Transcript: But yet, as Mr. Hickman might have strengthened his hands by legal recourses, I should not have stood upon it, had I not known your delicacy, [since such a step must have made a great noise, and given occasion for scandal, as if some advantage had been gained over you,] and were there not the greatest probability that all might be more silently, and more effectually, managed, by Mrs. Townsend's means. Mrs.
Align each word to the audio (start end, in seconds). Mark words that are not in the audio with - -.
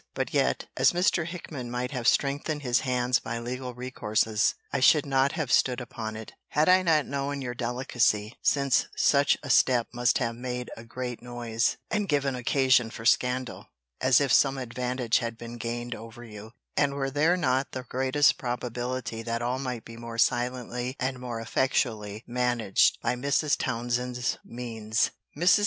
But 0.15 0.33
yet, 0.33 0.65
as 0.75 0.93
Mr. 0.93 1.27
Hickman 1.27 1.69
might 1.69 1.91
have 1.91 2.07
strengthened 2.07 2.63
his 2.63 2.79
hands 2.79 3.19
by 3.19 3.37
legal 3.37 3.75
recourses, 3.75 4.55
I 4.73 4.79
should 4.79 5.05
not 5.05 5.33
have 5.33 5.51
stood 5.51 5.79
upon 5.79 6.15
it, 6.15 6.33
had 6.47 6.67
I 6.67 6.81
not 6.81 7.05
known 7.05 7.39
your 7.43 7.53
delicacy, 7.53 8.35
[since 8.41 8.87
such 8.97 9.37
a 9.43 9.51
step 9.51 9.89
must 9.93 10.17
have 10.17 10.33
made 10.35 10.71
a 10.75 10.83
great 10.85 11.21
noise, 11.21 11.77
and 11.91 12.09
given 12.09 12.33
occasion 12.33 12.89
for 12.89 13.05
scandal, 13.05 13.67
as 14.01 14.19
if 14.19 14.33
some 14.33 14.57
advantage 14.57 15.19
had 15.19 15.37
been 15.37 15.57
gained 15.59 15.93
over 15.93 16.23
you,] 16.23 16.53
and 16.75 16.95
were 16.95 17.11
there 17.11 17.37
not 17.37 17.71
the 17.71 17.83
greatest 17.83 18.39
probability 18.39 19.21
that 19.21 19.43
all 19.43 19.59
might 19.59 19.85
be 19.85 19.97
more 19.97 20.17
silently, 20.17 20.95
and 20.99 21.19
more 21.19 21.39
effectually, 21.39 22.23
managed, 22.25 22.97
by 23.03 23.13
Mrs. 23.13 23.55
Townsend's 23.55 24.39
means. 24.43 25.11
Mrs. 25.37 25.59